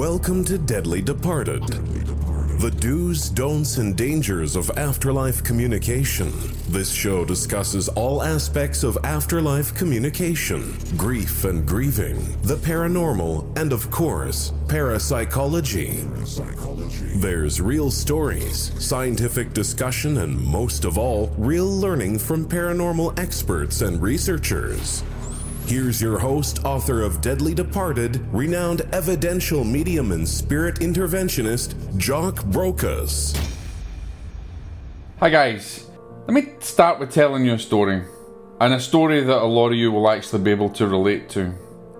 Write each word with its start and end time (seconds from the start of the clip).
Welcome 0.00 0.46
to 0.46 0.56
Deadly 0.56 1.02
Departed. 1.02 1.62
The 1.66 2.70
do's, 2.70 3.28
don'ts, 3.28 3.76
and 3.76 3.94
dangers 3.94 4.56
of 4.56 4.70
afterlife 4.78 5.44
communication. 5.44 6.32
This 6.68 6.90
show 6.90 7.26
discusses 7.26 7.90
all 7.90 8.22
aspects 8.22 8.82
of 8.82 8.96
afterlife 9.04 9.74
communication, 9.74 10.74
grief 10.96 11.44
and 11.44 11.68
grieving, 11.68 12.16
the 12.44 12.56
paranormal, 12.56 13.58
and 13.58 13.74
of 13.74 13.90
course, 13.90 14.54
parapsychology. 14.68 16.08
There's 17.16 17.60
real 17.60 17.90
stories, 17.90 18.72
scientific 18.82 19.52
discussion, 19.52 20.16
and 20.16 20.40
most 20.42 20.86
of 20.86 20.96
all, 20.96 21.30
real 21.36 21.70
learning 21.70 22.20
from 22.20 22.48
paranormal 22.48 23.18
experts 23.18 23.82
and 23.82 24.00
researchers. 24.00 25.02
Here's 25.70 26.02
your 26.02 26.18
host, 26.18 26.64
author 26.64 27.00
of 27.00 27.20
Deadly 27.20 27.54
Departed, 27.54 28.26
renowned 28.32 28.80
evidential 28.92 29.62
medium 29.62 30.10
and 30.10 30.28
spirit 30.28 30.80
interventionist, 30.80 31.96
Jock 31.96 32.38
Brocas. 32.46 33.40
Hi 35.20 35.30
guys, 35.30 35.88
let 36.26 36.34
me 36.34 36.54
start 36.58 36.98
with 36.98 37.12
telling 37.12 37.44
you 37.44 37.54
a 37.54 37.58
story, 37.60 38.02
and 38.60 38.74
a 38.74 38.80
story 38.80 39.20
that 39.20 39.42
a 39.42 39.46
lot 39.46 39.68
of 39.68 39.76
you 39.76 39.92
will 39.92 40.10
actually 40.10 40.42
be 40.42 40.50
able 40.50 40.70
to 40.70 40.88
relate 40.88 41.28
to. 41.28 41.54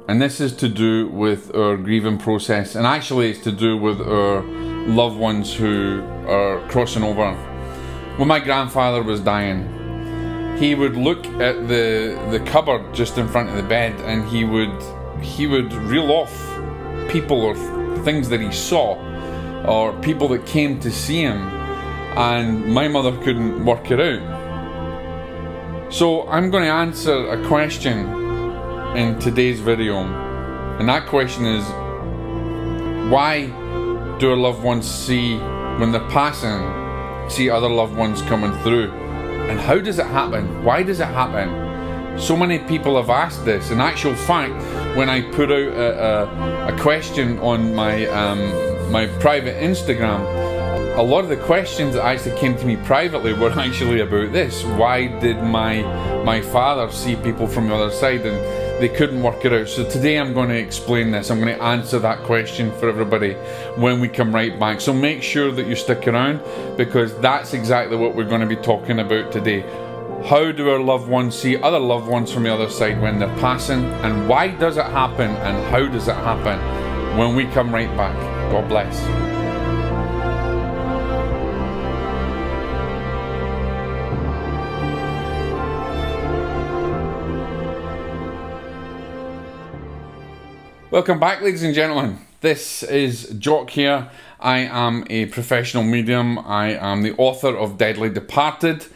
And 0.08 0.20
this 0.20 0.40
is 0.40 0.52
to 0.56 0.68
do 0.68 1.06
with 1.06 1.54
our 1.54 1.76
grieving 1.76 2.18
process, 2.18 2.74
and 2.74 2.84
actually, 2.84 3.30
it's 3.30 3.44
to 3.44 3.52
do 3.52 3.76
with 3.76 4.00
our 4.00 4.42
loved 4.88 5.16
ones 5.16 5.54
who 5.54 6.02
are 6.26 6.58
crossing 6.70 7.04
over. 7.04 7.34
When 8.16 8.26
my 8.26 8.40
grandfather 8.40 9.04
was 9.04 9.20
dying, 9.20 9.76
he 10.60 10.74
would 10.74 10.94
look 10.94 11.24
at 11.40 11.68
the 11.68 12.20
the 12.30 12.38
cupboard 12.40 12.94
just 12.94 13.16
in 13.16 13.26
front 13.26 13.48
of 13.48 13.56
the 13.56 13.62
bed 13.62 13.98
and 14.02 14.28
he 14.28 14.44
would 14.44 14.76
he 15.22 15.46
would 15.46 15.72
reel 15.72 16.12
off 16.12 16.34
people 17.10 17.40
or 17.40 17.54
things 18.04 18.28
that 18.28 18.40
he 18.40 18.52
saw 18.52 18.94
or 19.66 19.98
people 20.00 20.28
that 20.28 20.44
came 20.44 20.78
to 20.78 20.90
see 20.90 21.22
him 21.22 21.38
and 22.18 22.66
my 22.66 22.86
mother 22.88 23.16
couldn't 23.22 23.64
work 23.64 23.90
it 23.90 24.00
out. 24.00 24.22
So 25.90 26.28
i'm 26.28 26.50
going 26.50 26.64
to 26.64 26.70
answer 26.70 27.16
a 27.30 27.46
question 27.48 27.98
in 28.96 29.18
today's 29.18 29.60
video. 29.60 29.96
And 30.78 30.86
that 30.90 31.06
question 31.06 31.46
is 31.46 31.64
why 33.10 33.46
do 34.18 34.30
our 34.30 34.36
loved 34.36 34.62
ones 34.62 34.86
see 34.86 35.38
when 35.78 35.90
they're 35.90 36.10
passing 36.10 36.60
see 37.30 37.48
other 37.48 37.68
loved 37.68 37.96
ones 37.96 38.20
coming 38.22 38.52
through 38.62 38.90
and 39.50 39.58
how 39.58 39.78
does 39.78 39.98
it 39.98 40.06
happen? 40.06 40.62
Why 40.62 40.84
does 40.84 41.00
it 41.00 41.08
happen? 41.08 42.18
So 42.20 42.36
many 42.36 42.60
people 42.60 42.96
have 42.96 43.10
asked 43.10 43.44
this. 43.44 43.72
In 43.72 43.80
actual 43.80 44.14
fact, 44.14 44.54
when 44.96 45.10
I 45.10 45.22
put 45.22 45.50
out 45.50 45.72
a, 45.72 46.68
a, 46.68 46.74
a 46.74 46.78
question 46.78 47.36
on 47.40 47.74
my 47.74 48.06
um, 48.06 48.92
my 48.92 49.06
private 49.18 49.60
Instagram, 49.60 50.20
a 50.96 51.02
lot 51.02 51.24
of 51.24 51.30
the 51.30 51.36
questions 51.36 51.94
that 51.94 52.04
actually 52.04 52.38
came 52.38 52.56
to 52.58 52.64
me 52.64 52.76
privately 52.76 53.32
were 53.32 53.50
actually 53.58 54.00
about 54.00 54.32
this. 54.32 54.62
Why 54.62 55.08
did 55.18 55.42
my 55.42 55.82
my 56.22 56.40
father 56.40 56.92
see 56.92 57.16
people 57.16 57.48
from 57.48 57.66
the 57.66 57.74
other 57.74 57.90
side 57.90 58.24
and 58.24 58.69
they 58.80 58.88
couldn't 58.88 59.22
work 59.22 59.44
it 59.44 59.52
out? 59.52 59.68
So 59.68 59.88
today 59.88 60.18
I'm 60.18 60.32
going 60.32 60.48
to 60.48 60.58
explain 60.58 61.10
this. 61.10 61.30
I'm 61.30 61.40
going 61.40 61.54
to 61.54 61.62
answer 61.62 61.98
that 61.98 62.22
question 62.24 62.72
for 62.78 62.88
everybody 62.88 63.34
when 63.76 64.00
we 64.00 64.08
come 64.08 64.34
right 64.34 64.58
back. 64.58 64.80
So 64.80 64.92
make 64.92 65.22
sure 65.22 65.52
that 65.52 65.66
you 65.66 65.76
stick 65.76 66.08
around 66.08 66.40
because 66.76 67.16
that's 67.18 67.52
exactly 67.52 67.96
what 67.96 68.14
we're 68.14 68.24
going 68.24 68.40
to 68.40 68.46
be 68.46 68.56
talking 68.56 68.98
about 68.98 69.30
today. 69.30 69.60
How 70.26 70.52
do 70.52 70.70
our 70.70 70.80
loved 70.80 71.08
ones 71.08 71.38
see 71.38 71.56
other 71.56 71.78
loved 71.78 72.08
ones 72.08 72.32
from 72.32 72.42
the 72.42 72.52
other 72.52 72.68
side 72.68 73.00
when 73.00 73.18
they're 73.18 73.36
passing? 73.36 73.84
And 74.02 74.28
why 74.28 74.48
does 74.48 74.76
it 74.76 74.86
happen? 74.86 75.30
And 75.30 75.66
how 75.72 75.86
does 75.86 76.08
it 76.08 76.16
happen? 76.16 76.58
When 77.18 77.36
we 77.36 77.46
come 77.46 77.72
right 77.72 77.94
back. 77.96 78.16
God 78.50 78.68
bless. 78.68 79.29
Welcome 90.90 91.20
back, 91.20 91.40
ladies 91.40 91.62
and 91.62 91.72
gentlemen. 91.72 92.18
This 92.40 92.82
is 92.82 93.28
Jock 93.38 93.70
here. 93.70 94.10
I 94.40 94.58
am 94.58 95.06
a 95.08 95.26
professional 95.26 95.84
medium. 95.84 96.36
I 96.40 96.70
am 96.72 97.02
the 97.02 97.14
author 97.16 97.56
of 97.56 97.78
Deadly 97.78 98.10
Departed. 98.10 98.86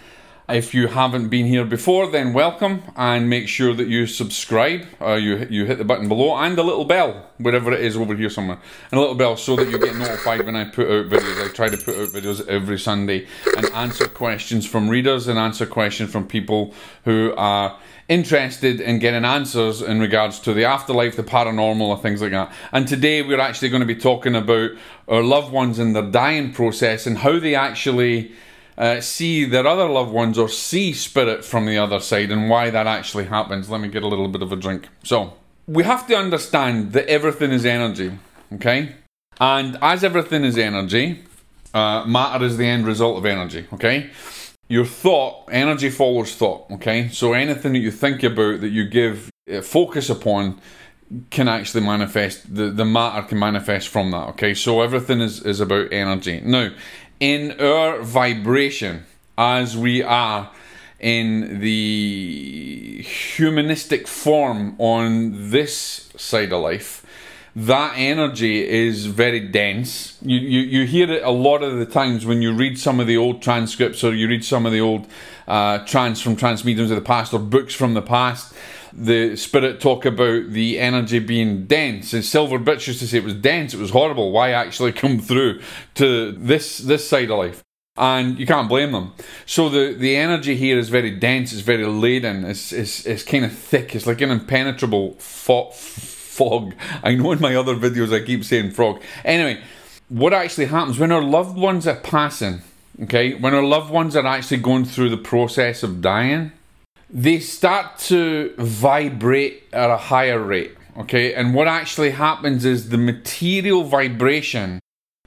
If 0.47 0.75
you 0.75 0.88
haven't 0.88 1.31
been 1.31 1.47
here 1.47 1.65
before, 1.65 2.10
then 2.10 2.34
welcome 2.34 2.82
and 2.97 3.31
make 3.31 3.49
sure 3.49 3.72
that 3.72 3.88
you 3.88 4.06
subscribe. 4.06 4.84
Uh, 5.00 5.15
you 5.15 5.47
you 5.49 5.65
hit 5.65 5.78
the 5.78 5.87
button 5.87 6.06
below 6.06 6.37
and 6.37 6.59
the 6.59 6.62
little 6.62 6.84
bell 6.84 7.31
wherever 7.38 7.72
it 7.72 7.81
is 7.81 7.97
over 7.97 8.15
here 8.15 8.28
somewhere, 8.28 8.59
and 8.91 8.99
a 8.99 9.00
little 9.00 9.15
bell 9.15 9.38
so 9.38 9.56
that 9.56 9.71
you 9.71 9.78
get 9.78 9.97
notified 9.97 10.44
when 10.44 10.54
I 10.54 10.65
put 10.65 10.87
out 10.87 11.09
videos. 11.09 11.43
I 11.43 11.50
try 11.50 11.71
to 11.71 11.78
put 11.78 11.97
out 11.97 12.09
videos 12.10 12.47
every 12.47 12.78
Sunday 12.78 13.27
and 13.56 13.65
answer 13.71 14.06
questions 14.06 14.66
from 14.66 14.91
readers 14.91 15.28
and 15.28 15.38
answer 15.38 15.65
questions 15.65 16.10
from 16.10 16.28
people 16.28 16.75
who 17.04 17.33
are 17.38 17.78
interested 18.10 18.83
in 18.83 18.99
getting 18.99 19.25
answers 19.25 19.81
in 19.81 19.99
regards 19.99 20.41
to 20.41 20.53
the 20.53 20.66
afterlife, 20.66 21.16
the 21.16 21.22
paranormal, 21.22 21.88
or 21.88 21.97
things 21.97 22.21
like 22.21 22.33
that. 22.33 22.53
And 22.71 22.87
today 22.87 23.22
we're 23.22 23.41
actually 23.41 23.71
going 23.71 23.81
to 23.81 23.87
be 23.87 23.97
talking 23.97 24.34
about 24.34 24.72
our 25.09 25.22
loved 25.22 25.53
ones 25.53 25.78
and 25.78 25.97
their 25.97 26.10
dying 26.10 26.53
process 26.53 27.06
and 27.06 27.16
how 27.16 27.38
they 27.38 27.54
actually 27.54 28.34
uh, 28.76 29.00
see 29.00 29.44
their 29.44 29.66
other 29.66 29.88
loved 29.88 30.12
ones 30.12 30.38
or 30.38 30.48
see 30.48 30.92
spirit 30.92 31.44
from 31.44 31.66
the 31.66 31.78
other 31.78 32.00
side 32.00 32.30
and 32.30 32.50
why 32.50 32.70
that 32.70 32.86
actually 32.86 33.24
happens. 33.24 33.70
Let 33.70 33.80
me 33.80 33.88
get 33.88 34.02
a 34.02 34.08
little 34.08 34.28
bit 34.28 34.42
of 34.42 34.52
a 34.52 34.56
drink. 34.56 34.88
So, 35.02 35.34
we 35.66 35.84
have 35.84 36.06
to 36.08 36.16
understand 36.16 36.92
that 36.92 37.06
everything 37.08 37.50
is 37.50 37.64
energy, 37.64 38.12
okay? 38.52 38.94
And 39.40 39.78
as 39.80 40.04
everything 40.04 40.44
is 40.44 40.58
energy, 40.58 41.24
uh, 41.72 42.04
matter 42.04 42.44
is 42.44 42.56
the 42.56 42.66
end 42.66 42.86
result 42.86 43.18
of 43.18 43.26
energy, 43.26 43.66
okay? 43.72 44.10
your 44.68 44.84
thought, 44.84 45.48
energy 45.50 45.91
follows 45.91 46.34
thought, 46.34 46.70
okay? 46.70 47.08
So 47.08 47.32
anything 47.32 47.74
that 47.74 47.80
you 47.80 47.91
think 47.91 48.22
about, 48.22 48.60
that 48.60 48.70
you 48.70 48.88
give 48.88 49.30
uh, 49.52 49.60
focus 49.60 50.10
upon, 50.10 50.60
can 51.30 51.48
actually 51.48 51.82
manifest, 51.82 52.54
the, 52.54 52.70
the 52.70 52.84
matter 52.84 53.26
can 53.26 53.38
manifest 53.38 53.88
from 53.88 54.10
that, 54.10 54.28
okay? 54.30 54.54
So 54.54 54.80
everything 54.80 55.20
is, 55.20 55.42
is 55.42 55.60
about 55.60 55.92
energy. 55.92 56.41
Now, 56.41 56.70
in 57.24 57.58
our 57.58 58.02
vibration, 58.02 59.02
as 59.38 59.78
we 59.78 60.02
are 60.02 60.50
in 61.00 61.60
the 61.60 63.02
humanistic 63.02 64.06
form 64.06 64.76
on 64.78 65.50
this 65.50 66.10
side 66.18 66.52
of 66.52 66.60
life, 66.60 67.00
that 67.56 67.94
energy 67.96 68.68
is 68.68 69.06
very 69.06 69.40
dense. 69.40 70.18
You, 70.20 70.36
you, 70.36 70.60
you 70.60 70.86
hear 70.86 71.10
it 71.10 71.22
a 71.22 71.30
lot 71.30 71.62
of 71.62 71.78
the 71.78 71.86
times 71.86 72.26
when 72.26 72.42
you 72.42 72.52
read 72.52 72.78
some 72.78 73.00
of 73.00 73.06
the 73.06 73.16
old 73.16 73.41
transcripts 73.41 74.04
or 74.04 74.12
you 74.12 74.28
read 74.28 74.44
some 74.44 74.66
of 74.66 74.72
the 74.72 74.82
old 74.82 75.06
uh, 75.48 75.78
trans 75.86 76.20
from 76.20 76.36
trance 76.36 76.62
mediums 76.62 76.91
of 76.91 76.96
the 76.96 77.08
past 77.14 77.32
or 77.32 77.38
books 77.38 77.72
from 77.72 77.94
the 77.94 78.02
past. 78.02 78.52
The 78.97 79.37
spirit 79.37 79.81
talk 79.81 80.05
about 80.05 80.50
the 80.50 80.78
energy 80.78 81.19
being 81.19 81.66
dense. 81.66 82.12
And 82.12 82.25
Silver 82.25 82.59
Birch 82.59 82.87
used 82.87 83.00
to 83.00 83.09
say 83.09 83.19
it 83.19 83.25
was 83.25 83.34
dense, 83.34 83.75
it 83.75 83.81
was 83.81 83.91
horrible. 83.91 84.31
Why 84.31 84.50
actually 84.50 84.93
come 85.03 85.19
through 85.19 85.60
to 85.94 86.32
this 86.32 86.78
this 86.78 87.09
side 87.09 87.31
of 87.31 87.38
life? 87.38 87.65
and 87.97 88.38
you 88.41 88.47
can't 88.47 88.69
blame 88.69 88.93
them. 88.93 89.12
So 89.47 89.69
the 89.69 89.94
the 89.94 90.16
energy 90.16 90.56
here 90.56 90.78
is 90.78 90.88
very 90.88 91.10
dense, 91.12 91.53
it's 91.53 91.62
very 91.62 91.87
laden, 91.87 92.44
it's 92.44 92.72
it's, 92.72 93.06
it's 93.06 93.22
kind 93.22 93.44
of 93.44 93.53
thick, 93.53 93.94
it's 93.94 94.06
like 94.06 94.21
an 94.21 94.31
impenetrable 94.31 95.12
fo- 95.19 95.71
fog. 95.71 96.75
I 97.03 97.15
know 97.15 97.33
in 97.33 97.41
my 97.41 97.54
other 97.54 97.77
videos 97.77 98.12
I 98.12 98.25
keep 98.25 98.44
saying 98.44 98.72
frog. 98.72 99.00
Anyway, 99.25 99.62
what 100.09 100.33
actually 100.33 100.66
happens 100.66 100.99
when 100.99 101.12
our 101.12 101.22
loved 101.22 101.56
ones 101.56 101.87
are 101.87 101.97
passing, 101.97 102.62
okay, 103.03 103.34
when 103.34 103.54
our 103.54 103.62
loved 103.62 103.91
ones 103.91 104.16
are 104.16 104.27
actually 104.27 104.59
going 104.59 104.84
through 104.84 105.10
the 105.10 105.16
process 105.16 105.83
of 105.83 106.00
dying, 106.00 106.53
they 107.14 107.38
start 107.38 107.97
to 107.97 108.52
vibrate 108.58 109.62
at 109.72 109.88
a 109.88 109.97
higher 109.97 110.41
rate, 110.41 110.76
okay? 110.98 111.32
And 111.32 111.54
what 111.54 111.69
actually 111.69 112.10
happens 112.10 112.64
is 112.64 112.88
the 112.88 112.98
material 112.98 113.84
vibration 113.84 114.80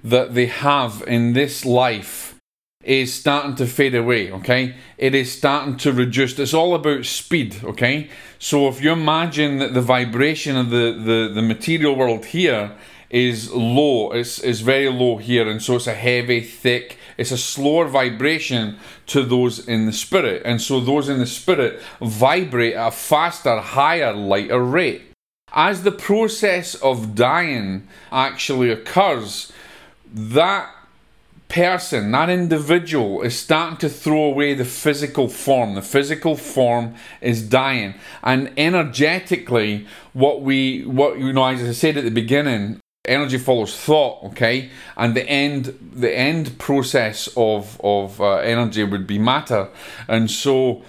that 0.04 0.36
they 0.36 0.48
have 0.48 1.02
in 1.08 1.32
this 1.32 1.66
life 1.66 2.36
is 2.84 3.14
starting 3.14 3.56
to 3.56 3.66
fade 3.66 3.96
away, 3.96 4.32
okay? 4.34 4.76
It 4.98 5.16
is 5.16 5.32
starting 5.32 5.78
to 5.78 5.94
reduce. 5.94 6.38
It's 6.38 6.54
all 6.54 6.76
about 6.76 7.06
speed, 7.06 7.56
okay? 7.64 8.10
So 8.38 8.68
if 8.68 8.82
you 8.82 8.92
imagine 8.92 9.60
that 9.60 9.74
the 9.74 9.82
vibration 9.82 10.58
of 10.58 10.70
the, 10.70 10.92
the, 10.92 11.32
the 11.34 11.42
material 11.42 11.96
world 11.96 12.26
here 12.26 12.76
is 13.10 13.52
low, 13.52 14.12
it's, 14.12 14.40
it's 14.40 14.60
very 14.60 14.90
low 14.90 15.18
here, 15.18 15.48
and 15.50 15.62
so 15.62 15.76
it's 15.76 15.88
a 15.88 15.94
heavy, 15.94 16.42
thick, 16.42 16.98
it's 17.18 17.32
a 17.32 17.38
slower 17.38 17.88
vibration 17.88 18.78
to 19.08 19.24
those 19.24 19.68
in 19.68 19.86
the 19.86 19.94
spirit. 19.94 20.42
And 20.46 20.62
so 20.62 20.80
those 20.80 21.10
in 21.10 21.20
the 21.20 21.26
spirit 21.26 21.82
vibrate 22.02 22.76
at 22.76 22.88
a 22.88 22.92
faster, 22.92 23.60
higher, 23.60 24.14
lighter 24.14 24.64
rate. 24.64 25.04
As 25.54 25.84
the 25.84 25.92
process 25.92 26.76
of 26.76 27.16
dying 27.16 27.88
actually 28.12 28.70
occurs, 28.70 29.52
that 30.14 30.70
person, 31.48 32.12
that 32.12 32.30
individual, 32.30 33.22
is 33.22 33.40
starting 33.40 33.78
to 33.78 33.90
throw 33.90 34.24
away 34.26 34.54
the 34.54 34.66
physical 34.66 35.30
form. 35.30 35.76
The 35.76 35.82
physical 35.82 36.36
form 36.36 36.96
is 37.22 37.42
dying, 37.42 37.96
and 38.22 38.52
energetically, 38.58 39.88
what 40.12 40.42
we, 40.42 40.84
what 40.84 41.18
you 41.18 41.32
know, 41.32 41.46
as 41.46 41.64
I 41.64 41.72
said 41.72 41.96
at 41.96 42.04
the 42.04 42.12
beginning, 42.12 42.82
energy 43.08 43.38
follows 43.38 43.76
thought 43.76 44.24
okay 44.24 44.70
and 44.96 45.16
the 45.16 45.28
end 45.30 45.78
the 45.94 46.16
end 46.16 46.58
process 46.58 47.30
of 47.36 47.80
of 47.84 48.22
uh, 48.22 48.36
energy 48.38 48.84
would 48.84 49.08
be 49.08 49.20
matter. 49.20 49.70
And 50.08 50.30
so 50.30 50.84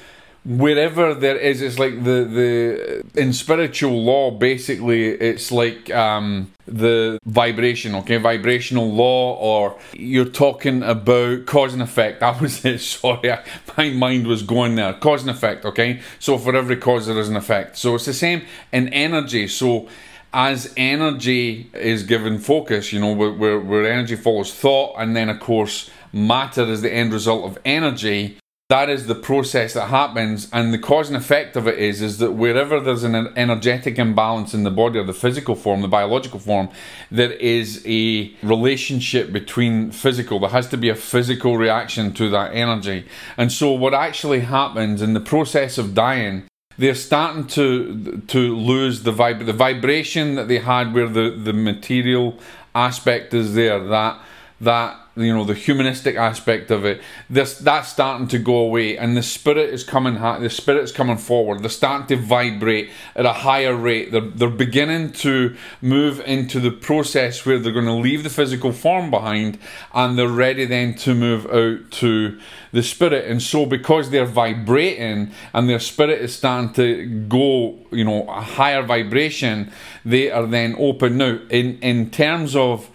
wherever 0.44 1.14
there 1.14 1.36
is 1.36 1.60
it's 1.60 1.78
like 1.78 2.04
the 2.04 2.24
the 2.24 3.20
in 3.20 3.32
spiritual 3.32 4.02
law 4.02 4.30
basically 4.30 5.08
it's 5.08 5.52
like 5.52 5.90
um 5.90 6.50
the 6.66 7.18
vibration 7.26 7.94
okay? 7.94 8.16
Vibrational 8.16 8.90
law 8.90 9.34
or 9.36 9.78
you're 9.92 10.24
talking 10.24 10.82
about 10.82 11.44
cause 11.46 11.72
and 11.72 11.82
effect. 11.82 12.20
That 12.28 12.40
was 12.40 12.64
it 12.64 12.80
sorry 12.80 13.32
I, 13.32 13.44
my 13.76 13.90
mind 13.90 14.26
was 14.26 14.42
going 14.42 14.74
there. 14.76 14.94
Cause 14.94 15.22
and 15.22 15.30
effect 15.30 15.64
okay? 15.64 16.00
So 16.18 16.38
for 16.38 16.54
every 16.56 16.76
cause 16.76 17.06
there 17.06 17.18
is 17.18 17.28
an 17.28 17.36
effect. 17.36 17.76
So 17.76 17.94
it's 17.94 18.06
the 18.06 18.14
same 18.14 18.42
in 18.72 18.88
energy. 18.88 19.48
So 19.48 19.88
as 20.32 20.72
energy 20.76 21.70
is 21.74 22.02
given 22.02 22.38
focus 22.38 22.92
you 22.92 23.00
know 23.00 23.12
where, 23.12 23.60
where, 23.60 23.90
energy 23.90 24.16
follows 24.16 24.52
thought 24.52 24.94
and 24.98 25.16
then 25.16 25.28
of 25.28 25.40
course 25.40 25.90
matter 26.12 26.64
is 26.64 26.82
the 26.82 26.92
end 26.92 27.12
result 27.12 27.44
of 27.44 27.58
energy 27.64 28.38
that 28.68 28.90
is 28.90 29.06
the 29.06 29.14
process 29.14 29.72
that 29.72 29.88
happens 29.88 30.46
and 30.52 30.74
the 30.74 30.78
cause 30.78 31.08
and 31.08 31.16
effect 31.16 31.56
of 31.56 31.66
it 31.66 31.78
is 31.78 32.02
is 32.02 32.18
that 32.18 32.32
wherever 32.32 32.78
there's 32.78 33.02
an 33.02 33.14
energetic 33.34 33.98
imbalance 33.98 34.52
in 34.52 34.62
the 34.62 34.70
body 34.70 34.98
or 34.98 35.04
the 35.04 35.14
physical 35.14 35.54
form 35.54 35.80
the 35.80 35.88
biological 35.88 36.38
form 36.38 36.68
there 37.10 37.32
is 37.32 37.82
a 37.86 38.30
relationship 38.42 39.32
between 39.32 39.90
physical 39.90 40.38
there 40.38 40.50
has 40.50 40.68
to 40.68 40.76
be 40.76 40.90
a 40.90 40.94
physical 40.94 41.56
reaction 41.56 42.12
to 42.12 42.28
that 42.30 42.54
energy. 42.54 43.06
And 43.36 43.50
so 43.50 43.72
what 43.72 43.94
actually 43.94 44.40
happens 44.40 45.02
in 45.02 45.14
the 45.14 45.20
process 45.20 45.78
of 45.78 45.94
dying 45.94 46.44
they're 46.78 46.94
starting 46.94 47.46
to 47.46 48.22
to 48.28 48.56
lose 48.56 49.02
the 49.02 49.12
vib- 49.12 49.44
the 49.46 49.52
vibration 49.52 50.36
that 50.36 50.48
they 50.48 50.58
had 50.58 50.94
where 50.94 51.08
the 51.08 51.30
the 51.30 51.52
material 51.52 52.38
aspect 52.74 53.34
is 53.34 53.54
there 53.54 53.78
that 53.80 54.20
that 54.60 54.96
you 55.18 55.34
know 55.34 55.44
the 55.44 55.54
humanistic 55.54 56.16
aspect 56.16 56.70
of 56.70 56.84
it 56.84 57.00
this 57.28 57.58
that's 57.58 57.88
starting 57.88 58.28
to 58.28 58.38
go 58.38 58.56
away 58.56 58.96
and 58.96 59.16
the 59.16 59.22
spirit 59.22 59.72
is 59.72 59.84
coming 59.84 60.14
the 60.14 60.50
spirit's 60.50 60.92
coming 60.92 61.16
forward. 61.16 61.62
They're 61.62 61.70
starting 61.70 62.06
to 62.08 62.16
vibrate 62.16 62.90
at 63.14 63.26
a 63.26 63.32
higher 63.32 63.74
rate. 63.74 64.12
They're, 64.12 64.20
they're 64.20 64.50
beginning 64.50 65.12
to 65.24 65.56
move 65.80 66.20
into 66.20 66.60
the 66.60 66.70
process 66.70 67.44
where 67.44 67.58
they're 67.58 67.72
going 67.72 67.86
to 67.86 67.92
leave 67.92 68.22
the 68.22 68.30
physical 68.30 68.72
form 68.72 69.10
behind 69.10 69.58
and 69.92 70.18
they're 70.18 70.28
ready 70.28 70.64
then 70.64 70.94
to 70.96 71.14
move 71.14 71.46
out 71.46 71.90
to 71.92 72.38
the 72.72 72.82
spirit. 72.82 73.30
And 73.30 73.42
so 73.42 73.66
because 73.66 74.10
they're 74.10 74.26
vibrating 74.26 75.32
and 75.52 75.68
their 75.68 75.80
spirit 75.80 76.20
is 76.20 76.34
starting 76.34 76.72
to 76.74 77.06
go 77.28 77.78
you 77.90 78.04
know 78.04 78.28
a 78.28 78.40
higher 78.40 78.82
vibration 78.82 79.72
they 80.04 80.30
are 80.30 80.46
then 80.46 80.74
open. 80.78 81.18
Now 81.18 81.38
in 81.50 81.78
in 81.80 82.10
terms 82.10 82.54
of 82.54 82.90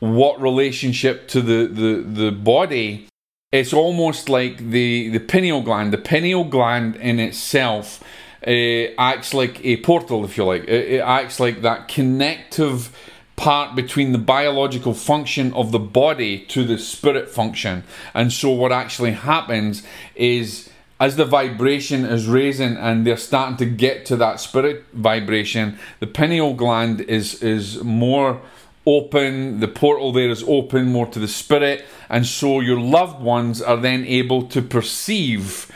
what 0.00 0.40
relationship 0.40 1.28
to 1.28 1.40
the, 1.40 1.66
the, 1.66 2.22
the 2.24 2.32
body, 2.32 3.08
it's 3.52 3.72
almost 3.72 4.28
like 4.28 4.58
the, 4.58 5.08
the 5.08 5.20
pineal 5.20 5.62
gland. 5.62 5.92
The 5.92 5.98
pineal 5.98 6.44
gland 6.44 6.96
in 6.96 7.18
itself 7.18 8.02
uh, 8.46 8.50
acts 8.98 9.32
like 9.32 9.64
a 9.64 9.78
portal, 9.78 10.24
if 10.24 10.36
you 10.36 10.44
like. 10.44 10.64
It, 10.64 10.94
it 10.94 11.00
acts 11.00 11.40
like 11.40 11.62
that 11.62 11.88
connective 11.88 12.94
part 13.36 13.74
between 13.74 14.12
the 14.12 14.18
biological 14.18 14.94
function 14.94 15.52
of 15.54 15.72
the 15.72 15.78
body 15.78 16.40
to 16.46 16.64
the 16.64 16.78
spirit 16.78 17.28
function. 17.28 17.84
And 18.14 18.32
so, 18.32 18.50
what 18.50 18.72
actually 18.72 19.12
happens 19.12 19.82
is 20.14 20.70
as 20.98 21.16
the 21.16 21.26
vibration 21.26 22.04
is 22.04 22.26
raising 22.26 22.76
and 22.76 23.06
they're 23.06 23.18
starting 23.18 23.56
to 23.58 23.66
get 23.66 24.06
to 24.06 24.16
that 24.16 24.40
spirit 24.40 24.84
vibration, 24.94 25.78
the 26.00 26.06
pineal 26.06 26.54
gland 26.54 27.02
is 27.02 27.42
is 27.42 27.82
more 27.82 28.40
open, 28.86 29.60
the 29.60 29.68
portal 29.68 30.12
there 30.12 30.30
is 30.30 30.44
open 30.44 30.86
more 30.92 31.06
to 31.06 31.18
the 31.18 31.28
spirit, 31.28 31.84
and 32.08 32.26
so 32.26 32.60
your 32.60 32.80
loved 32.80 33.20
ones 33.20 33.60
are 33.60 33.76
then 33.76 34.04
able 34.04 34.42
to 34.48 34.62
perceive 34.62 35.70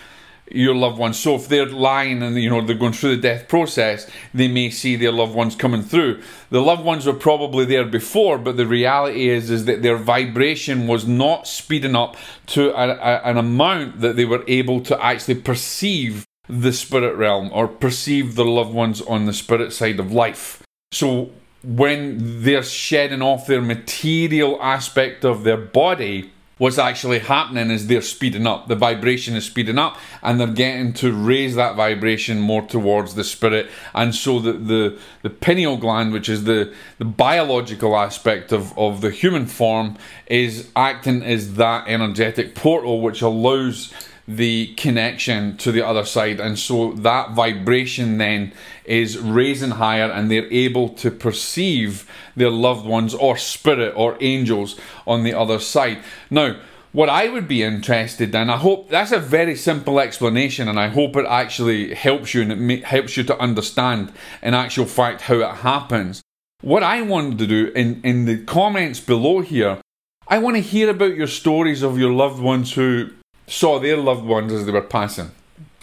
your 0.53 0.75
loved 0.75 0.99
ones. 0.99 1.19
So 1.19 1.37
if 1.37 1.49
they're 1.49 1.67
lying 1.67 2.23
and 2.23 2.37
you 2.37 2.51
know 2.51 2.61
they're 2.61 2.77
going 2.77 2.93
through 2.93 3.17
the 3.17 3.23
death 3.23 3.49
process, 3.49 4.09
they 4.35 4.49
may 4.49 4.71
see 4.71 4.97
their 4.97 5.13
loved 5.13 5.35
ones 5.35 5.55
coming 5.55 5.83
through. 5.83 6.23
The 6.51 6.61
loved 6.61 6.85
ones 6.85 7.07
were 7.07 7.15
probably 7.15 7.65
there 7.65 7.85
before, 7.85 8.39
but 8.39 8.57
the 8.57 8.67
reality 8.67 9.29
is 9.29 9.51
is 9.51 9.65
that 9.67 9.83
their 9.83 9.97
vibration 9.97 10.87
was 10.87 11.07
not 11.07 11.47
speeding 11.47 11.97
up 11.97 12.17
to 12.49 12.71
a, 12.71 12.89
a, 12.89 13.23
an 13.25 13.37
amount 13.37 14.01
that 14.01 14.17
they 14.17 14.25
were 14.25 14.45
able 14.49 14.81
to 14.83 15.05
actually 15.05 15.37
perceive 15.37 16.27
the 16.49 16.73
spirit 16.73 17.15
realm 17.17 17.51
or 17.53 17.69
perceive 17.69 18.35
the 18.35 18.45
loved 18.45 18.75
ones 18.75 19.01
on 19.03 19.27
the 19.27 19.33
spirit 19.33 19.73
side 19.73 20.01
of 20.01 20.13
life. 20.13 20.63
So 20.91 21.31
when 21.63 22.43
they're 22.43 22.63
shedding 22.63 23.23
off 23.23 23.47
their 23.47 23.61
material 23.61 24.59
aspect 24.63 25.25
of 25.25 25.45
their 25.45 25.59
body, 25.59 26.31
what's 26.61 26.79
actually 26.79 27.19
happening 27.19 27.71
is 27.71 27.87
they're 27.87 28.03
speeding 28.03 28.47
up. 28.47 28.69
The 28.69 28.77
vibration 28.77 29.35
is 29.35 29.47
speeding 29.47 29.79
up, 29.79 29.99
and 30.23 30.39
they're 30.39 30.47
getting 30.47 30.93
to 30.95 31.13
raise 31.13 31.55
that 31.57 31.77
vibration 31.77 32.39
more 32.39 32.63
towards 32.63 33.15
the 33.15 33.25
spirit. 33.25 33.71
And 33.95 34.15
so 34.15 34.39
the 34.39 34.53
the, 34.53 34.99
the 35.23 35.31
pineal 35.31 35.77
gland, 35.77 36.13
which 36.13 36.29
is 36.29 36.45
the, 36.45 36.73
the 36.99 37.05
biological 37.07 37.97
aspect 37.97 38.53
of, 38.53 38.79
of 38.79 39.01
the 39.01 39.11
human 39.11 39.47
form, 39.47 39.97
is 40.27 40.71
acting 40.77 41.23
as 41.23 41.55
that 41.55 41.89
energetic 41.89 42.55
portal 42.55 43.01
which 43.01 43.23
allows 43.23 43.93
the 44.37 44.75
connection 44.75 45.57
to 45.57 45.73
the 45.73 45.87
other 45.87 46.05
side 46.05 46.41
and 46.41 46.59
so 46.59 46.93
that 46.93 47.33
vibration 47.33 48.19
then 48.19 48.53
is 48.85 49.19
raising 49.19 49.73
higher 49.73 50.11
and 50.11 50.31
they're 50.31 50.53
able 50.53 50.89
to 50.89 51.11
perceive 51.11 52.11
their 52.37 52.51
loved 52.51 52.87
ones 52.87 53.15
or 53.15 53.37
spirit 53.37 53.93
or 53.97 54.17
angels 54.21 54.79
on 55.07 55.23
the 55.23 55.35
other 55.35 55.59
side 55.59 55.99
now 56.31 56.57
what 56.93 57.09
I 57.09 57.29
would 57.29 57.47
be 57.47 57.63
interested 57.63 58.35
in, 58.35 58.51
I 58.51 58.57
hope 58.57 58.89
that's 58.89 59.13
a 59.13 59.21
very 59.21 59.55
simple 59.55 60.01
explanation, 60.01 60.67
and 60.67 60.79
I 60.79 60.89
hope 60.89 61.15
it 61.17 61.27
actually 61.27 61.95
helps 61.95 62.35
you 62.35 62.43
and 62.43 62.51
it 62.51 62.59
ma- 62.59 62.87
helps 62.87 63.17
you 63.17 63.23
to 63.25 63.39
understand 63.39 64.13
in 64.43 64.55
actual 64.55 64.87
fact 64.87 65.23
how 65.23 65.37
it 65.37 65.57
happens. 65.57 66.21
What 66.63 66.83
I 66.83 67.03
wanted 67.03 67.39
to 67.39 67.47
do 67.47 67.73
in, 67.77 68.01
in 68.03 68.25
the 68.25 68.45
comments 68.45 68.99
below 68.99 69.41
here, 69.41 69.79
I 70.27 70.39
want 70.39 70.57
to 70.57 70.63
hear 70.63 70.91
about 70.91 71.15
your 71.15 71.27
stories 71.27 71.83
of 71.83 71.99
your 71.99 72.13
loved 72.13 72.41
ones 72.41 72.73
who 72.73 73.11
saw 73.51 73.79
their 73.79 73.97
loved 73.97 74.25
ones 74.25 74.53
as 74.53 74.65
they 74.65 74.73
were 74.73 74.81
passing. 74.81 75.31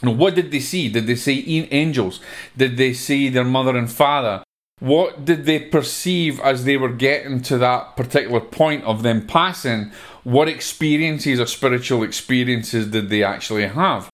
Now, 0.02 0.12
what 0.12 0.36
did 0.36 0.52
they 0.52 0.60
see? 0.60 0.90
Did 0.90 1.08
they 1.08 1.16
see 1.16 1.68
angels? 1.72 2.19
Did 2.56 2.78
they 2.78 2.94
see 2.94 3.30
their 3.30 3.44
mother 3.44 3.75
and 3.75 3.92
father? 3.92 4.44
What 4.80 5.25
did 5.25 5.46
they 5.46 5.60
perceive 5.60 6.40
as 6.42 6.64
they 6.64 6.78
were 6.78 6.92
getting 6.92 7.42
to 7.44 7.58
that 7.58 7.98
particular 7.98 8.39
point 8.39 8.84
of 8.84 9.01
them 9.01 9.25
passing? 9.25 9.91
What 10.24 10.48
experiences 10.48 11.39
or 11.39 11.48
spiritual 11.48 12.03
experiences 12.03 12.88
did 12.88 13.10
they 13.10 13.24
actually 13.24 13.68
have? 13.68 14.10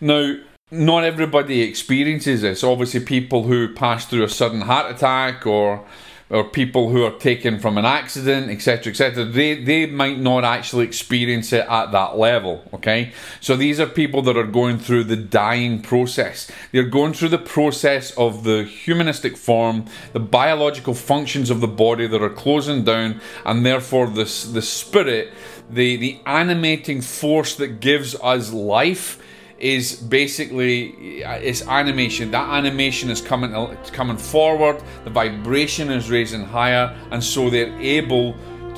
Now, 0.00 0.36
not 0.70 1.04
everybody 1.04 1.62
experiences 1.62 2.42
this. 2.42 2.62
Obviously, 2.62 3.00
people 3.00 3.44
who 3.44 3.74
pass 3.74 4.06
through 4.06 4.24
a 4.24 4.28
sudden 4.28 4.62
heart 4.62 4.94
attack 4.94 5.46
or 5.46 5.84
or 6.28 6.42
people 6.42 6.90
who 6.90 7.04
are 7.04 7.12
taken 7.12 7.60
from 7.60 7.78
an 7.78 7.84
accident, 7.84 8.50
etc., 8.50 8.90
etc., 8.90 9.24
they, 9.24 9.62
they 9.62 9.86
might 9.86 10.18
not 10.18 10.42
actually 10.44 10.84
experience 10.84 11.52
it 11.52 11.64
at 11.68 11.92
that 11.92 12.18
level, 12.18 12.64
okay? 12.74 13.12
So 13.40 13.56
these 13.56 13.78
are 13.78 13.86
people 13.86 14.22
that 14.22 14.36
are 14.36 14.46
going 14.46 14.78
through 14.78 15.04
the 15.04 15.16
dying 15.16 15.80
process. 15.82 16.50
They're 16.72 16.82
going 16.82 17.12
through 17.12 17.28
the 17.28 17.38
process 17.38 18.10
of 18.18 18.42
the 18.42 18.64
humanistic 18.64 19.36
form, 19.36 19.84
the 20.12 20.20
biological 20.20 20.94
functions 20.94 21.48
of 21.48 21.60
the 21.60 21.68
body 21.68 22.08
that 22.08 22.22
are 22.22 22.30
closing 22.30 22.82
down, 22.82 23.20
and 23.44 23.64
therefore 23.64 24.08
the, 24.08 24.24
the 24.24 24.62
spirit, 24.62 25.32
the, 25.70 25.96
the 25.96 26.20
animating 26.26 27.02
force 27.02 27.54
that 27.54 27.80
gives 27.80 28.16
us 28.16 28.52
life 28.52 29.22
is 29.58 29.96
basically 29.96 31.22
it's 31.22 31.66
animation. 31.66 32.30
That 32.30 32.48
animation 32.50 33.10
is 33.10 33.20
coming 33.20 33.52
coming 33.92 34.16
forward. 34.16 34.82
The 35.04 35.10
vibration 35.10 35.90
is 35.90 36.10
raising 36.10 36.44
higher, 36.44 36.96
and 37.10 37.22
so 37.22 37.50
they're 37.50 37.78
able 37.80 38.34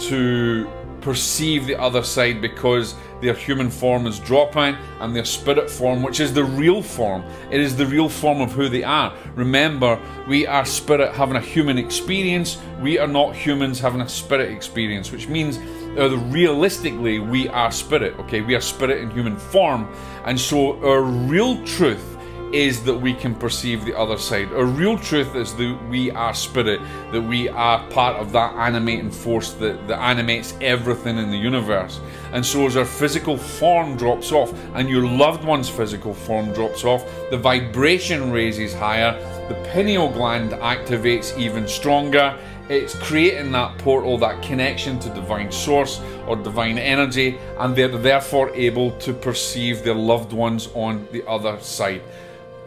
to 0.08 0.68
perceive 1.00 1.66
the 1.66 1.78
other 1.80 2.02
side 2.02 2.40
because 2.40 2.94
their 3.20 3.34
human 3.34 3.70
form 3.70 4.06
is 4.06 4.18
dropping 4.18 4.76
and 5.00 5.14
their 5.14 5.24
spirit 5.24 5.70
form, 5.70 6.02
which 6.02 6.20
is 6.20 6.32
the 6.32 6.44
real 6.44 6.82
form, 6.82 7.24
it 7.50 7.60
is 7.60 7.76
the 7.76 7.86
real 7.86 8.08
form 8.08 8.40
of 8.40 8.52
who 8.52 8.68
they 8.68 8.84
are. 8.84 9.14
Remember, 9.34 10.00
we 10.28 10.46
are 10.46 10.64
spirit 10.64 11.12
having 11.14 11.36
a 11.36 11.40
human 11.40 11.78
experience, 11.78 12.58
we 12.80 12.98
are 12.98 13.06
not 13.06 13.34
humans 13.34 13.80
having 13.80 14.00
a 14.00 14.08
spirit 14.08 14.52
experience, 14.52 15.10
which 15.10 15.28
means 15.28 15.58
uh, 15.98 16.16
realistically, 16.28 17.18
we 17.18 17.48
are 17.48 17.72
spirit, 17.72 18.18
okay? 18.20 18.40
We 18.40 18.54
are 18.54 18.60
spirit 18.60 19.02
in 19.02 19.10
human 19.10 19.36
form. 19.36 19.92
And 20.24 20.38
so 20.38 20.82
our 20.84 21.02
real 21.02 21.62
truth 21.64 22.18
is 22.52 22.82
that 22.84 22.94
we 22.94 23.12
can 23.12 23.34
perceive 23.34 23.84
the 23.84 23.96
other 23.96 24.16
side. 24.16 24.50
Our 24.52 24.64
real 24.64 24.98
truth 24.98 25.34
is 25.34 25.54
that 25.56 25.78
we 25.90 26.10
are 26.10 26.32
spirit, 26.32 26.80
that 27.12 27.20
we 27.20 27.48
are 27.48 27.86
part 27.88 28.16
of 28.16 28.32
that 28.32 28.54
animating 28.54 29.10
force 29.10 29.52
that, 29.54 29.86
that 29.88 29.98
animates 29.98 30.54
everything 30.60 31.18
in 31.18 31.30
the 31.30 31.36
universe. 31.36 32.00
And 32.32 32.44
so, 32.44 32.66
as 32.66 32.76
our 32.76 32.84
physical 32.84 33.36
form 33.36 33.96
drops 33.96 34.32
off 34.32 34.52
and 34.74 34.88
your 34.88 35.06
loved 35.06 35.44
one's 35.44 35.68
physical 35.68 36.14
form 36.14 36.52
drops 36.52 36.84
off, 36.84 37.04
the 37.30 37.36
vibration 37.36 38.30
raises 38.30 38.72
higher, 38.72 39.12
the 39.48 39.54
pineal 39.72 40.10
gland 40.10 40.52
activates 40.52 41.36
even 41.38 41.66
stronger, 41.66 42.38
it's 42.68 42.94
creating 42.94 43.50
that 43.52 43.78
portal, 43.78 44.18
that 44.18 44.42
connection 44.42 44.98
to 45.00 45.08
divine 45.10 45.50
source 45.50 46.00
or 46.26 46.36
divine 46.36 46.76
energy, 46.76 47.38
and 47.58 47.74
they're 47.74 47.88
therefore 47.88 48.54
able 48.54 48.90
to 48.98 49.14
perceive 49.14 49.82
their 49.82 49.94
loved 49.94 50.34
ones 50.34 50.68
on 50.74 51.08
the 51.10 51.26
other 51.26 51.58
side. 51.60 52.02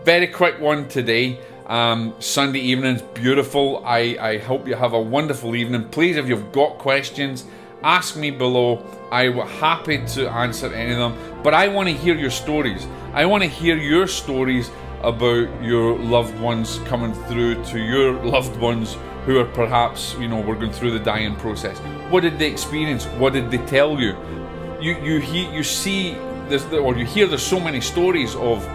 Very 0.03 0.25
quick 0.25 0.59
one 0.59 0.87
today. 0.87 1.39
Um, 1.67 2.15
Sunday 2.19 2.59
evening's 2.59 3.03
beautiful. 3.03 3.83
I, 3.85 4.17
I 4.19 4.37
hope 4.39 4.67
you 4.67 4.75
have 4.75 4.93
a 4.93 5.01
wonderful 5.01 5.55
evening. 5.55 5.87
Please, 5.89 6.17
if 6.17 6.27
you've 6.27 6.51
got 6.51 6.79
questions, 6.79 7.45
ask 7.83 8.17
me 8.17 8.31
below. 8.31 8.83
I'm 9.11 9.37
happy 9.37 10.03
to 10.15 10.27
answer 10.29 10.73
any 10.73 10.93
of 10.93 10.97
them. 10.97 11.43
But 11.43 11.53
I 11.53 11.67
want 11.67 11.89
to 11.89 11.93
hear 11.93 12.15
your 12.15 12.31
stories. 12.31 12.87
I 13.13 13.25
want 13.25 13.43
to 13.43 13.49
hear 13.49 13.77
your 13.77 14.07
stories 14.07 14.71
about 15.03 15.63
your 15.63 15.97
loved 15.97 16.39
ones 16.39 16.79
coming 16.85 17.13
through 17.25 17.63
to 17.65 17.79
your 17.79 18.13
loved 18.23 18.55
ones 18.59 18.97
who 19.25 19.39
are 19.39 19.45
perhaps, 19.45 20.15
you 20.19 20.27
know, 20.27 20.41
were 20.41 20.55
going 20.55 20.71
through 20.71 20.91
the 20.91 20.99
dying 20.99 21.35
process. 21.35 21.77
What 22.09 22.21
did 22.21 22.39
they 22.39 22.51
experience? 22.51 23.05
What 23.05 23.33
did 23.33 23.51
they 23.51 23.59
tell 23.59 23.99
you? 23.99 24.15
You 24.81 24.95
you 25.03 25.19
he, 25.19 25.47
you 25.53 25.63
see 25.63 26.13
this 26.49 26.63
or 26.73 26.97
you 26.97 27.05
hear 27.05 27.27
there's 27.27 27.45
so 27.45 27.59
many 27.59 27.81
stories 27.81 28.35
of 28.35 28.67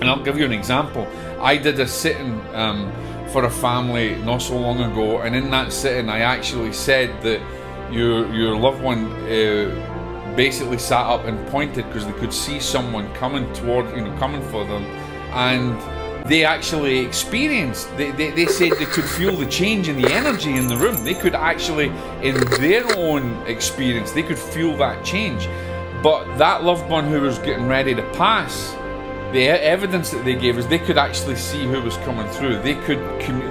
and 0.00 0.08
I'll 0.08 0.22
give 0.22 0.38
you 0.38 0.44
an 0.44 0.52
example. 0.52 1.06
I 1.40 1.56
did 1.56 1.78
a 1.78 1.86
sitting 1.86 2.40
um, 2.54 2.90
for 3.28 3.44
a 3.44 3.50
family 3.50 4.16
not 4.16 4.38
so 4.42 4.56
long 4.58 4.80
ago, 4.80 5.20
and 5.20 5.36
in 5.36 5.50
that 5.50 5.72
sitting, 5.72 6.08
I 6.08 6.20
actually 6.20 6.72
said 6.72 7.22
that 7.22 7.40
your 7.92 8.32
your 8.34 8.56
loved 8.56 8.82
one 8.82 9.12
uh, 9.28 10.34
basically 10.36 10.78
sat 10.78 11.04
up 11.06 11.24
and 11.26 11.46
pointed 11.48 11.86
because 11.86 12.06
they 12.06 12.12
could 12.12 12.32
see 12.32 12.60
someone 12.60 13.12
coming 13.14 13.52
toward 13.52 13.94
you 13.94 14.02
know 14.02 14.16
coming 14.18 14.42
for 14.48 14.64
them, 14.64 14.84
and 15.32 15.78
they 16.28 16.44
actually 16.44 16.98
experienced. 16.98 17.94
They, 17.96 18.10
they, 18.12 18.30
they 18.30 18.46
said 18.46 18.72
they 18.72 18.84
could 18.84 19.04
feel 19.04 19.32
the 19.36 19.46
change 19.46 19.88
in 19.88 20.00
the 20.00 20.12
energy 20.12 20.56
in 20.56 20.66
the 20.66 20.76
room. 20.76 21.02
They 21.02 21.14
could 21.14 21.34
actually, 21.34 21.86
in 22.22 22.36
their 22.60 22.84
own 22.96 23.36
experience, 23.46 24.12
they 24.12 24.22
could 24.22 24.38
feel 24.38 24.76
that 24.76 25.04
change. 25.04 25.48
But 26.02 26.38
that 26.38 26.64
loved 26.64 26.88
one 26.88 27.06
who 27.06 27.20
was 27.20 27.38
getting 27.38 27.66
ready 27.66 27.94
to 27.94 28.02
pass 28.12 28.74
the 29.32 29.46
evidence 29.46 30.10
that 30.10 30.24
they 30.24 30.34
gave 30.34 30.58
us, 30.58 30.66
they 30.66 30.78
could 30.78 30.98
actually 30.98 31.36
see 31.36 31.64
who 31.64 31.80
was 31.80 31.96
coming 31.98 32.28
through. 32.30 32.60
They 32.62 32.74
could 32.74 32.98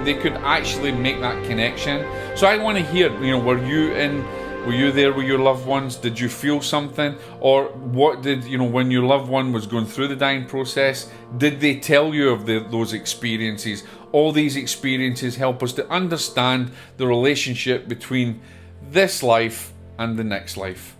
they 0.04 0.14
could 0.14 0.34
actually 0.34 0.92
make 0.92 1.20
that 1.20 1.42
connection. 1.44 2.06
So 2.36 2.46
I 2.46 2.58
want 2.58 2.76
to 2.76 2.84
hear, 2.84 3.10
you 3.22 3.30
know, 3.30 3.38
were 3.38 3.64
you 3.64 3.94
in? 3.94 4.24
Were 4.66 4.74
you 4.74 4.92
there 4.92 5.12
with 5.12 5.26
your 5.26 5.38
loved 5.38 5.66
ones? 5.66 5.96
Did 5.96 6.20
you 6.20 6.28
feel 6.28 6.60
something, 6.60 7.16
or 7.40 7.64
what 7.68 8.20
did 8.20 8.44
you 8.44 8.58
know 8.58 8.64
when 8.64 8.90
your 8.90 9.04
loved 9.04 9.28
one 9.28 9.52
was 9.52 9.66
going 9.66 9.86
through 9.86 10.08
the 10.08 10.16
dying 10.16 10.44
process? 10.44 11.10
Did 11.38 11.60
they 11.60 11.80
tell 11.80 12.14
you 12.14 12.28
of 12.28 12.44
the, 12.44 12.60
those 12.70 12.92
experiences? 12.92 13.84
All 14.12 14.32
these 14.32 14.56
experiences 14.56 15.36
help 15.36 15.62
us 15.62 15.72
to 15.72 15.88
understand 15.88 16.72
the 16.98 17.06
relationship 17.06 17.88
between 17.88 18.42
this 18.90 19.22
life 19.22 19.72
and 19.98 20.18
the 20.18 20.24
next 20.24 20.58
life. 20.58 20.94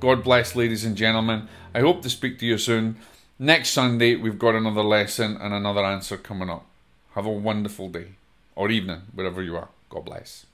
God 0.00 0.24
bless, 0.24 0.56
ladies 0.56 0.84
and 0.84 0.96
gentlemen. 0.96 1.48
I 1.74 1.80
hope 1.80 2.00
to 2.02 2.10
speak 2.10 2.38
to 2.38 2.46
you 2.46 2.56
soon. 2.56 2.96
Next 3.38 3.70
Sunday, 3.70 4.16
we've 4.16 4.38
got 4.38 4.54
another 4.54 4.82
lesson 4.82 5.36
and 5.36 5.52
another 5.52 5.84
answer 5.84 6.16
coming 6.16 6.48
up. 6.48 6.64
Have 7.14 7.26
a 7.26 7.30
wonderful 7.30 7.90
day 7.90 8.12
or 8.56 8.70
evening, 8.70 9.02
wherever 9.14 9.42
you 9.42 9.56
are. 9.56 9.68
God 9.90 10.06
bless. 10.06 10.46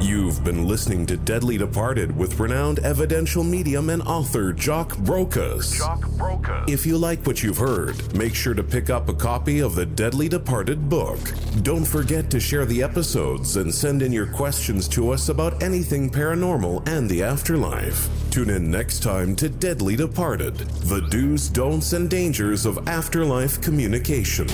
You've 0.00 0.42
been 0.42 0.66
listening 0.66 1.04
to 1.06 1.18
Deadly 1.18 1.58
Departed 1.58 2.16
with 2.16 2.40
renowned 2.40 2.78
evidential 2.78 3.44
medium 3.44 3.90
and 3.90 4.00
author 4.02 4.50
Jock 4.50 4.96
Brocas. 4.96 5.76
Jock 5.76 6.00
Brocas. 6.00 6.68
If 6.70 6.86
you 6.86 6.96
like 6.96 7.26
what 7.26 7.42
you've 7.42 7.58
heard, 7.58 8.16
make 8.16 8.34
sure 8.34 8.54
to 8.54 8.62
pick 8.62 8.88
up 8.88 9.10
a 9.10 9.14
copy 9.14 9.60
of 9.60 9.74
the 9.74 9.84
Deadly 9.84 10.26
Departed 10.26 10.88
book. 10.88 11.18
Don't 11.62 11.84
forget 11.84 12.30
to 12.30 12.40
share 12.40 12.64
the 12.64 12.82
episodes 12.82 13.56
and 13.56 13.72
send 13.72 14.00
in 14.00 14.10
your 14.10 14.26
questions 14.26 14.88
to 14.88 15.10
us 15.10 15.28
about 15.28 15.62
anything 15.62 16.08
paranormal 16.08 16.88
and 16.88 17.08
the 17.08 17.22
afterlife. 17.22 18.08
Tune 18.30 18.48
in 18.48 18.70
next 18.70 19.02
time 19.02 19.36
to 19.36 19.50
Deadly 19.50 19.96
Departed, 19.96 20.54
the 20.54 21.02
do's, 21.10 21.50
don'ts, 21.50 21.92
and 21.92 22.08
dangers 22.08 22.64
of 22.64 22.88
afterlife 22.88 23.60
communication. 23.60 24.48